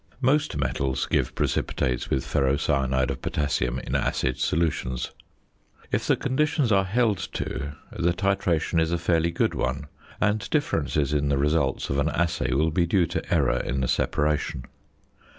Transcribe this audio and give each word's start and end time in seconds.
Most 0.21 0.57
metals 0.57 1.05
give 1.05 1.35
precipitates 1.35 2.09
with 2.09 2.25
ferrocyanide 2.25 3.11
of 3.11 3.21
potassium 3.21 3.77
in 3.77 3.93
acid 3.93 4.39
solutions. 4.39 5.11
If 5.91 6.07
the 6.07 6.15
conditions 6.15 6.71
are 6.71 6.85
held 6.85 7.19
to, 7.33 7.73
the 7.91 8.11
titration 8.11 8.81
is 8.81 8.91
a 8.91 8.97
fairly 8.97 9.29
good 9.29 9.53
one, 9.53 9.85
and 10.19 10.49
differences 10.49 11.13
in 11.13 11.29
the 11.29 11.37
results 11.37 11.91
of 11.91 11.99
an 11.99 12.09
assay 12.09 12.51
will 12.51 12.71
be 12.71 12.87
due 12.87 13.05
to 13.05 13.31
error 13.31 13.59
in 13.59 13.81
the 13.81 13.87
separation. 13.87 14.65